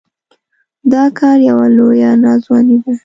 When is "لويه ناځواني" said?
1.75-2.77